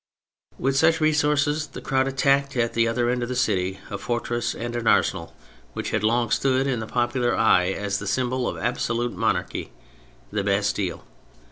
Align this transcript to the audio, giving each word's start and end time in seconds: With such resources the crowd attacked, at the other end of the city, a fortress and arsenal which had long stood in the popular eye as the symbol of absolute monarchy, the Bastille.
With 0.57 0.75
such 0.75 0.99
resources 0.99 1.67
the 1.67 1.79
crowd 1.79 2.07
attacked, 2.07 2.57
at 2.57 2.73
the 2.73 2.87
other 2.87 3.07
end 3.11 3.21
of 3.21 3.29
the 3.29 3.35
city, 3.35 3.79
a 3.91 3.99
fortress 3.99 4.55
and 4.55 4.75
arsenal 4.87 5.35
which 5.73 5.91
had 5.91 6.03
long 6.03 6.31
stood 6.31 6.65
in 6.65 6.79
the 6.79 6.87
popular 6.87 7.37
eye 7.37 7.67
as 7.69 7.99
the 7.99 8.07
symbol 8.07 8.47
of 8.47 8.57
absolute 8.57 9.13
monarchy, 9.15 9.71
the 10.31 10.43
Bastille. 10.43 11.03